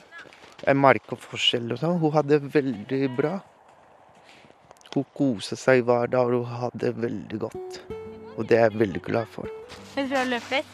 [0.65, 1.99] Jeg merker forskjell og sånn.
[2.01, 3.33] Hun hadde det veldig bra.
[4.95, 7.81] Hun koser seg hver dag og hun hadde det veldig godt.
[8.39, 9.51] Og det er jeg veldig glad for.
[9.97, 10.73] Vil du prøve å løpe litt?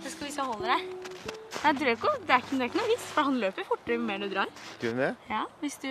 [0.00, 0.86] Så skal vi se holder deg.
[1.58, 4.06] Nei, det er ikke, det er ikke, det noe vits, for han løper fortere jo
[4.06, 4.56] mer du drar.
[4.80, 5.28] Du er med?
[5.28, 5.90] Ja, hvis du...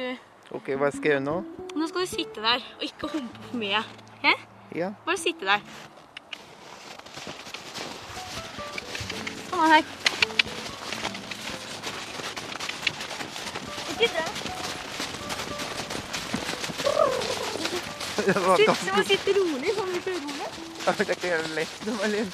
[0.51, 1.33] OK, hva skal jeg gjøre nå?
[1.79, 3.81] Nå skal du sitte der og ikke humpe for mye.
[4.17, 4.41] ok?
[4.75, 4.89] Ja.
[5.05, 5.63] Bare sitte der.
[9.51, 9.85] Kom an her.
[13.93, 14.25] Ikke dra.
[18.21, 20.51] Du var Sitt, så må sitte rolig, sånn litt rolig.
[20.81, 22.29] Det er ikke lett, Malin.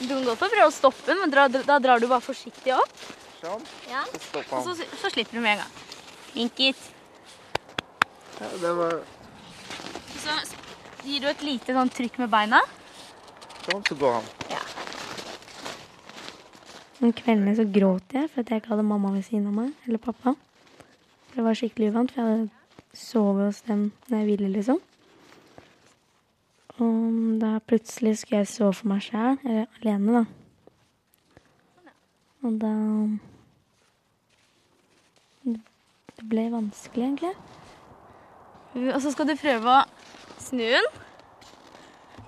[0.00, 1.32] Du kan godt få prøve å stoppe den, men
[1.64, 3.06] da drar du bare forsiktig opp.
[3.40, 3.64] Sånn.
[3.88, 4.02] Ja.
[4.32, 5.83] Så så, så slipper du med en gang.
[6.34, 6.76] Vinkit.
[8.40, 8.96] Ja, det var
[10.18, 10.34] Så
[11.04, 12.60] gir du et lite sånn trykk med beina.
[13.64, 14.24] sånn, så går han.
[14.50, 14.62] Ja.
[17.04, 19.72] Om kveldene så gråt jeg for at jeg ikke hadde mamma ved siden av meg,
[19.86, 20.34] eller pappa.
[21.28, 22.50] For det var skikkelig uvant, for jeg hadde
[22.94, 24.80] sovet hos dem når jeg ville, liksom.
[26.82, 30.24] Og da plutselig skulle jeg sove for meg sjæl, eller alene, da.
[32.44, 32.72] Og da
[36.30, 37.34] ble vanskelig, egentlig.
[38.94, 40.88] Og så skal du prøve å snu den.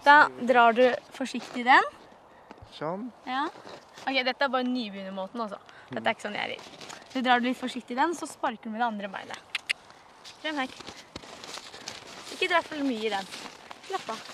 [0.07, 0.85] Da drar du
[1.17, 1.89] forsiktig den.
[2.77, 3.09] Sånn.
[3.27, 3.47] Ja.
[4.07, 5.41] Ok, Dette er bare nybegynnermåten.
[5.43, 5.59] altså.
[5.91, 6.69] Dette er ikke sånn jeg gjør.
[7.13, 9.61] Så drar du litt forsiktig den, så sparker du med det andre beinet.
[10.43, 10.75] Frem her.
[12.37, 13.31] Ikke dra for mye i den.
[13.89, 14.25] Slapp av.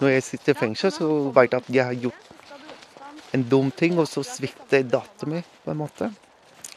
[0.00, 3.96] Når jeg sitter i fengsel, så vet jeg at jeg har gjort en dum ting,
[4.00, 6.10] og så svikter datteren min på en måte.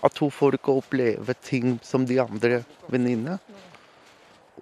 [0.03, 3.39] At hun får ikke oppleve ting som de andre venninnene.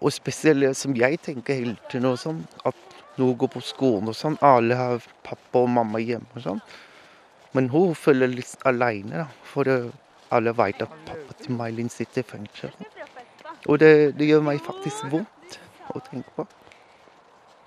[0.02, 2.78] Og spesielt som jeg tenker tiden, og sånn, at
[3.18, 6.62] hun går på skolen og sånn, alle har pappa og mamma hjemme og sånn.
[7.58, 9.66] Men hun føler litt alene, da, for
[10.30, 12.74] alle vet at pappa til May-Linn sitter i fengsel.
[13.66, 15.58] Og det, det gjør meg faktisk vondt
[15.94, 16.46] å tenke på.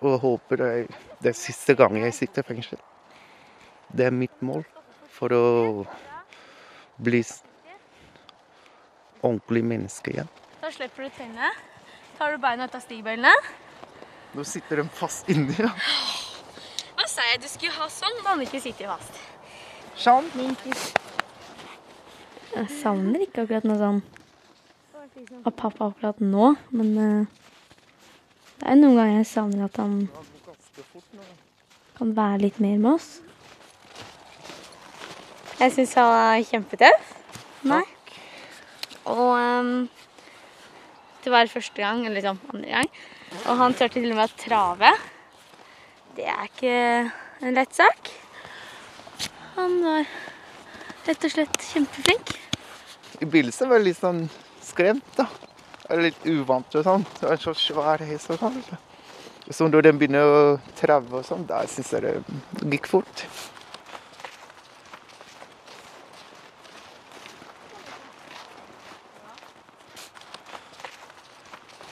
[0.00, 2.80] Og jeg håper det er det siste gang jeg sitter i fengsel.
[3.90, 4.62] Det er mitt mål
[5.10, 5.44] for å
[7.00, 7.20] bli
[9.22, 10.30] ordentlig menneske igjen.
[10.60, 11.50] Da slipper du tennene.
[12.18, 13.32] Tar du beina ut av stigbøylene.
[14.36, 15.56] Nå sitter de fast inni.
[15.58, 15.72] Ja.
[16.98, 17.40] Hva sa jeg?
[17.42, 19.20] Du skulle ha sånn, da må du ikke sitte fast.
[20.00, 20.28] Sånn.
[22.50, 24.02] Jeg savner ikke akkurat noe sånn
[25.44, 27.26] av pappa akkurat nå, men eh,
[28.60, 29.96] det er noen ganger jeg savner at han
[31.98, 33.08] kan være litt mer med oss.
[35.60, 37.16] Jeg syns han er kjempetøff.
[37.68, 37.82] Nei.
[39.10, 39.88] Og um,
[41.24, 42.90] det var første gang, eller liksom andre gang.
[43.46, 44.92] Og han turte til og med å trave.
[46.16, 46.76] Det er ikke
[47.46, 48.10] en lett sak.
[49.56, 50.08] Han var
[51.06, 52.34] rett og slett kjempeflink.
[53.20, 54.24] I begynnelsen var jeg litt sånn
[54.64, 55.28] skremt, da.
[55.90, 57.04] Er Litt uvant og sånn.
[57.18, 58.60] Det var så svær hest og sånn.
[59.50, 60.42] Så når den begynner å
[60.78, 63.24] trave og sånn, da syns jeg det gikk fort.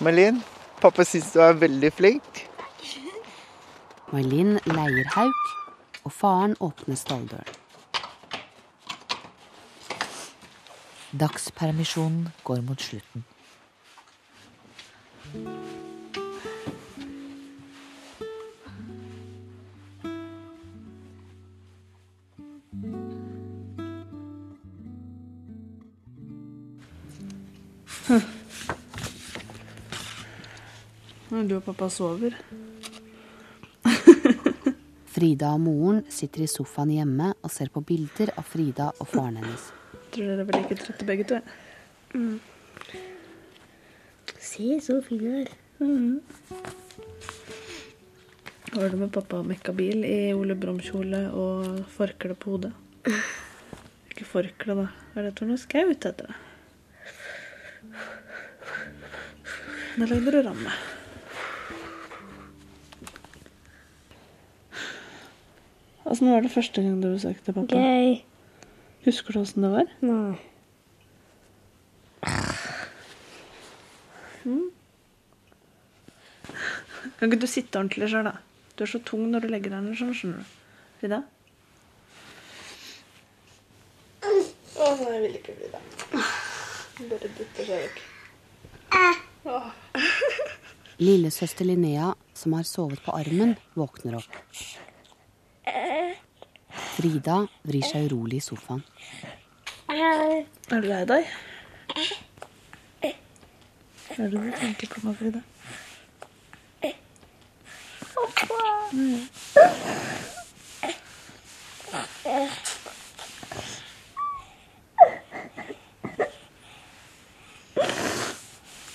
[0.01, 0.43] Malin,
[0.81, 2.45] pappa syns du er veldig flink.
[4.13, 5.49] May-Linn leier hauk,
[6.07, 7.59] og faren åpner stalldøren.
[11.19, 13.27] Dagspermisjonen går mot slutten.
[31.29, 32.37] Når du og pappa sover.
[35.15, 39.41] Frida og moren sitter i sofaen hjemme og ser på bilder av Frida og faren
[39.41, 39.69] hennes.
[40.15, 41.41] Tror dere blir like trøtte begge to?
[44.39, 45.51] Se, så fin du er.
[48.73, 52.73] Var det med pappa og mekka bil i Ole Brumm-kjole og forkle på hodet?
[54.13, 54.87] Ikke forkle, da.
[55.13, 56.37] Hva er det for noe skaut heter det?
[59.99, 60.73] Nå lagde du ramme.
[66.09, 67.77] Åssen var det første gang du besøkte pappa?
[67.77, 68.23] Gøy.
[69.05, 69.91] Husker du åssen det var?
[70.01, 70.39] Nei.
[77.19, 78.39] Kan ikke du sitte ordentlig sjøl, da?
[78.79, 80.57] Du er så tung når du legger deg ned sånn, skjønner du.
[81.01, 81.21] Frida?
[84.25, 85.83] Å nei, jeg vil ikke bli det.
[87.11, 87.99] Bare dytter seg vekk.
[91.05, 94.39] Lillesøster Linnea, som har sovet på armen, våkner opp.
[96.99, 98.83] Frida vrir seg urolig i sofaen.
[99.89, 101.25] Er du lei deg?
[104.09, 105.43] Hva er det du tenker på nå, Frida?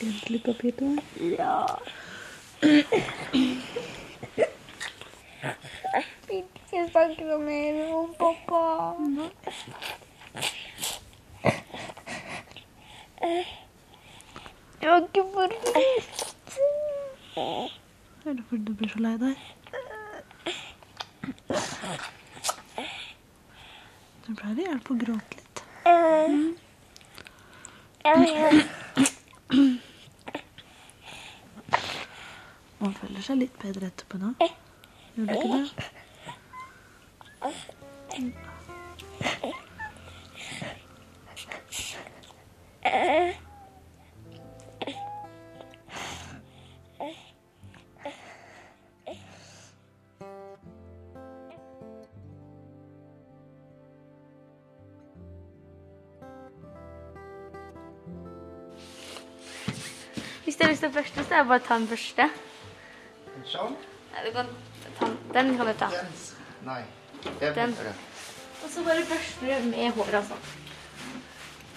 [0.03, 1.05] Endelig papir til meg.
[3.33, 3.92] Ikke
[7.03, 8.59] snakk noe mer om pappa.
[14.81, 15.75] Jeg har ikke forlyst.
[15.75, 16.35] lyst.
[18.25, 19.35] Er det fordi du blir så lei deg?
[24.23, 25.57] Du pleier å hjelpe å gråte litt.
[32.79, 34.31] Man føler seg litt bedre etterpå nå.
[34.39, 35.92] Gjør du ikke det?
[61.33, 62.25] Så er det bare å ta en børste.
[63.49, 63.71] Sånn?
[64.13, 64.49] Nei, du kan
[64.83, 65.13] ta den.
[65.33, 65.87] Den kan du ta.
[66.67, 66.81] Nei.
[67.41, 67.71] Jeg Den.
[67.73, 70.43] Og så bare børster du med håret, og sånn.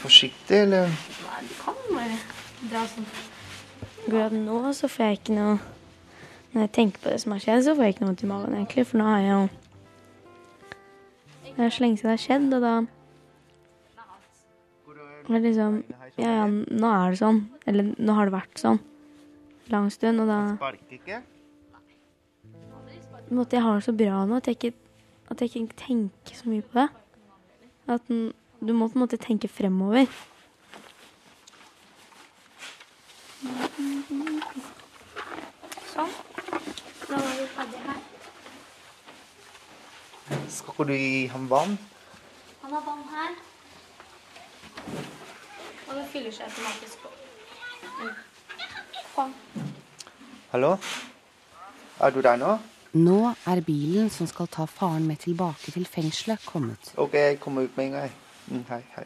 [0.03, 0.93] Forsiktig, eller?
[1.23, 2.19] Nei, du kan bare
[2.69, 3.07] dra sånn.
[3.87, 5.55] Akkurat nå så får jeg ikke noe
[6.53, 8.29] Når jeg tenker på det som har skjedd, så får jeg ikke noe vondt i
[8.29, 8.85] magen, egentlig.
[8.91, 9.47] For nå har jeg jo
[11.47, 12.75] Det er så lenge siden det har skjedd, og da
[15.33, 15.81] er liksom
[16.21, 17.41] Ja, ja, nå er det sånn.
[17.65, 18.83] Eller nå har det vært sånn
[19.73, 21.23] lang stund, og da Spark ikke.
[22.43, 24.73] på en måte, Jeg har det så bra nå at jeg ikke,
[25.31, 26.89] at jeg ikke tenker så mye på det.
[27.89, 30.07] At den, du må på en måte tenke fremover.
[35.93, 36.13] Sånn.
[37.11, 38.01] Nå er vi ferdige her.
[40.51, 41.77] Skal ikke du gi ham vann?
[42.63, 43.37] Han har vann her.
[45.87, 47.13] Og det fyller seg automatisk på.
[47.99, 48.26] Kom.
[50.53, 50.77] Hallo?
[52.01, 52.57] Er du der nå?
[52.93, 56.91] Nå er bilen som skal ta faren med tilbake til fengselet, kommet.
[56.97, 58.13] OK, jeg kommer ut med en gang.
[58.49, 59.05] Mm, hei, hei.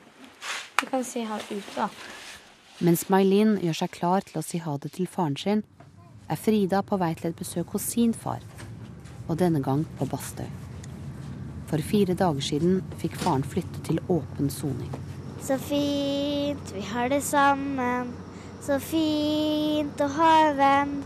[0.80, 1.88] Du kan si ha det ute, da.
[2.80, 5.62] Mens May-Linn gjør seg klar til å si ha det til faren sin,
[6.30, 8.42] er Frida på vei til et besøk hos sin far,
[9.28, 10.48] og denne gang på Bastøy.
[11.70, 14.90] For fire dager siden fikk faren flytte til åpen soning.
[15.42, 18.10] Så fint vi har det sammen.
[18.60, 20.96] Så fint å ha en venn.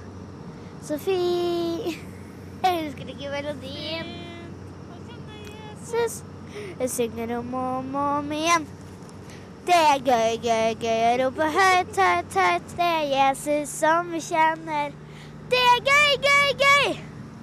[0.83, 1.87] Så fint
[2.65, 4.09] Jeg husker ikke melodien.
[5.85, 6.23] Jesus.
[6.81, 8.67] Jeg synger om og om og om igjen.
[9.65, 12.75] Det er gøy, gøy, gøy å rope høyt, høyt, høyt.
[12.77, 14.93] Det er Jesus som vi kjenner.
[15.53, 16.95] Det er gøy, gøy, gøy.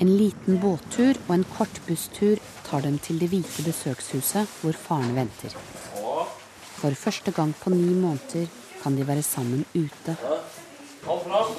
[0.02, 5.16] En liten båttur og en kort busstur tar dem til det hvite besøkshuset hvor faren
[5.18, 5.56] venter.
[6.82, 8.50] For første gang på ni måneder
[8.82, 10.16] kan de være sammen ute.
[11.06, 11.56] Hold fram.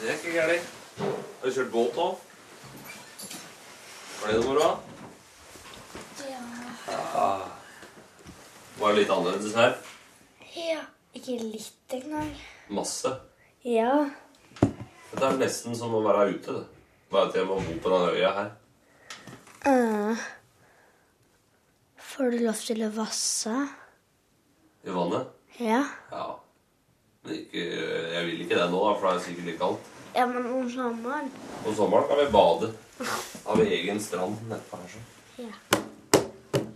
[0.00, 0.70] Det er ikke gærent.
[0.98, 2.20] Har du kjørt båt òg?
[4.22, 4.70] Var det noe moro?
[6.26, 7.26] Ja.
[8.78, 9.76] Var det litt annerledes her?
[10.56, 10.80] Ja,
[11.14, 12.32] ikke litt engang.
[12.72, 13.12] Masse.
[13.66, 13.92] Ja.
[14.62, 16.56] Dette er nesten som å være ute.
[16.56, 16.64] det.
[17.12, 18.50] Bare at jeg må bo på denne øya her.
[19.62, 20.26] Uh,
[22.00, 23.54] får du lov til å vasse?
[24.84, 25.26] I vannet.
[25.58, 25.84] Ja.
[26.10, 26.26] Ja.
[27.22, 27.62] Men ikke,
[28.14, 29.90] jeg vil ikke det nå, da, for det er sikkert litt kaldt.
[30.14, 31.30] Ja, men om sommeren?
[31.66, 32.72] Om sommeren kan vi bade.
[33.46, 34.88] Har vi egen strand nedpå her.
[34.92, 34.98] Så.
[35.42, 35.52] Ja.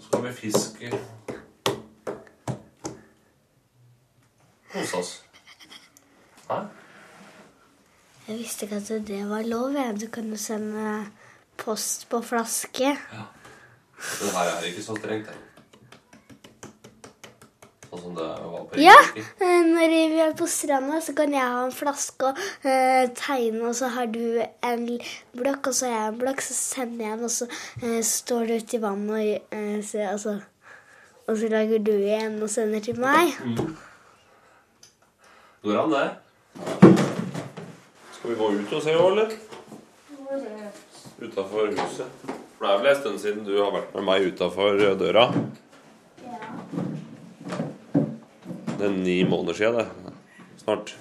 [0.01, 0.93] så kan vi fiske.
[4.73, 5.13] Kose oss.
[6.49, 6.61] Hæ?
[8.29, 9.75] Jeg visste ikke at det var lov.
[10.01, 11.07] Du kunne sende
[11.57, 12.95] post på flaske.
[13.13, 13.27] Ja.
[14.23, 15.27] Men her er det ikke så strengt.
[15.27, 15.56] her.
[17.87, 21.53] Sånn som det var på Ja, eh, når vi er på stranda, så kan jeg
[21.55, 24.85] ha en flaske og eh, tegne, og så har du en
[25.39, 27.49] blokk, og så har jeg en blokk, så sender jeg den, og så
[27.83, 30.37] eh, står du ute i vannet, og, eh, så, altså,
[31.27, 33.37] og så lager du igjen og sender til meg.
[35.63, 36.09] Går an, det?
[38.17, 39.37] Skal vi gå ut og se òg, eller?
[41.23, 42.27] Utafor huset.
[42.57, 45.29] For det er vel en stund siden du har vært med meg utafor døra.
[48.77, 50.13] Det er ni måneder siden, det.
[50.61, 50.95] Snart.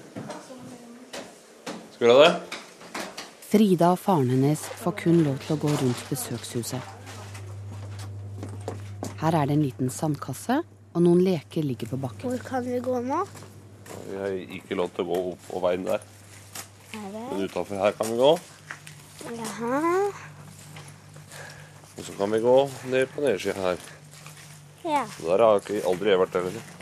[1.96, 2.60] Skal vi ha det?
[3.50, 6.94] Frida og faren hennes får kun lov til å gå rundt besøkshuset.
[9.20, 10.62] Her er det en liten sandkasse,
[10.96, 12.30] og noen leker ligger på bakken.
[12.30, 13.20] Hvor kan vi gå nå?
[14.06, 16.04] Vi har ikke lov til å gå opp på veien der,
[16.96, 18.32] Er men utafor her kan vi gå.
[19.36, 19.82] Jaha.
[21.96, 22.56] Og så kan vi gå
[22.92, 23.84] ned på nedsida her.
[24.86, 25.04] Ja.
[25.20, 26.75] Der har jeg aldri vært heller.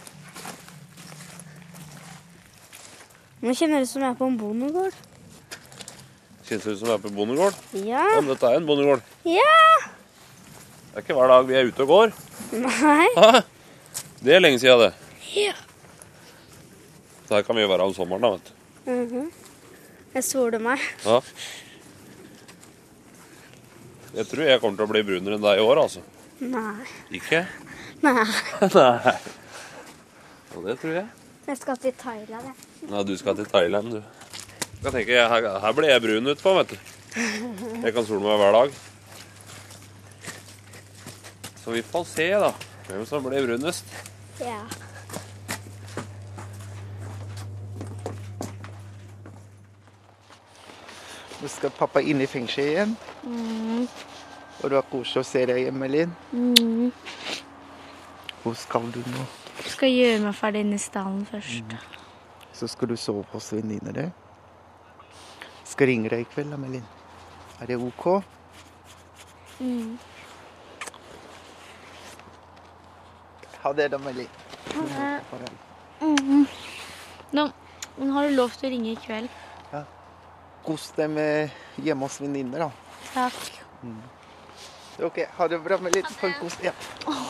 [3.44, 4.96] Nå kjenner det som jeg er på en bondegård.
[6.48, 7.58] Kjennes ut som jeg er på en bondegård.
[7.76, 8.04] Ja.
[8.14, 9.04] Ja, men dette er en bondegård.
[9.28, 9.58] Ja.
[10.94, 12.14] Det er ikke hver dag vi er ute og går.
[12.64, 13.08] Nei.
[13.18, 13.42] Hæ?
[14.24, 14.94] Det er lenge siden, det.
[15.36, 15.56] Ja.
[17.28, 18.92] Så her kan vi jo være om sommeren, da, vet du.
[18.94, 19.30] Mhm.
[20.14, 20.80] Jeg soler meg.
[21.04, 21.20] Ja.
[24.14, 26.04] Jeg tror jeg kommer til å bli brunere enn deg i år, altså.
[26.40, 26.86] Nei.
[27.20, 27.44] Ikke?
[28.06, 28.14] Nei.
[28.78, 29.16] Nei.
[30.54, 31.10] Og det tror jeg.
[31.50, 32.73] Jeg skal til Thailand, jeg.
[32.90, 34.02] Ja, du skal til Thailand, du.
[34.84, 36.78] Jeg tenker, her, her blir jeg brun utpå, vet du.
[37.84, 38.74] Jeg kan sole meg hver dag.
[41.64, 42.50] Så vi får se, da.
[42.90, 43.94] Hvem som blir brunest.
[44.42, 44.60] Ja.
[51.40, 52.98] Nå skal pappa inn i fengsel igjen.
[53.24, 53.88] Mm.
[54.62, 56.14] Og det var koselig å se deg hjemme, Linn.
[56.32, 56.92] Mm.
[58.44, 59.26] Hvor skal du nå?
[59.64, 61.76] Jeg Skal gjøre meg ferdig inne i stallen først.
[62.54, 64.06] Så skal du sove hos venninner di.
[65.66, 66.86] Skal ringe deg i kveld, da, Melin.
[67.62, 68.08] Er det OK?
[69.60, 69.98] Mm.
[73.64, 74.30] Ha det, da, Melin.
[74.74, 75.52] Ha det.
[76.02, 76.46] Mm.
[77.32, 77.50] Nå,
[77.98, 79.32] men har du lov til å ringe i kveld?
[80.64, 82.70] Kos deg med hjemme hos venninner, da.
[83.14, 83.50] Takk.
[85.04, 86.06] OK, ha det bra, Melin.
[86.22, 86.60] Ha kos.
[86.64, 86.72] Ja.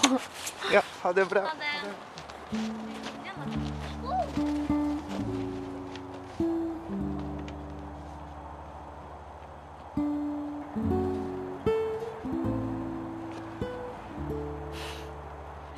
[0.76, 1.48] ja, ha det bra.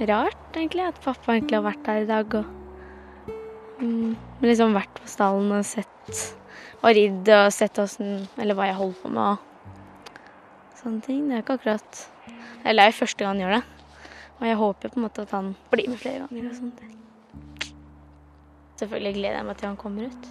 [0.09, 2.45] Rart, egentlig, at pappa egentlig har vært der i dag og
[3.81, 6.19] mm, liksom vært på stallen og sett
[6.85, 11.23] og ridd og sett åssen Eller hva jeg holder på med og sånne ting.
[11.25, 12.01] Det er ikke akkurat
[12.63, 13.63] Eller det er jo første gang han gjør det.
[14.35, 16.91] Og jeg håper på en måte at han blir med flere ganger og sånne ting.
[18.75, 20.29] Selvfølgelig gleder jeg meg til han kommer ut.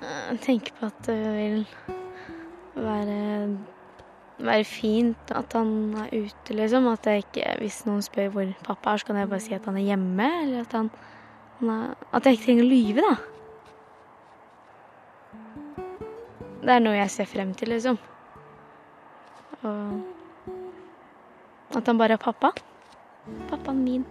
[0.00, 1.64] Jeg tenker på at det vil
[2.78, 3.16] være
[4.44, 6.86] være fint at han er ute, liksom.
[6.92, 9.66] At jeg ikke, hvis noen spør hvor pappa er, så kan jeg bare si at
[9.68, 10.28] han er hjemme.
[10.44, 10.90] Eller at han,
[11.60, 11.82] han er,
[12.12, 13.14] At jeg ikke trenger å lyve, da.
[16.60, 17.96] Det er noe jeg ser frem til, liksom.
[19.60, 19.76] Og
[21.76, 22.52] at han bare er pappa.
[23.50, 24.04] Pappaen min.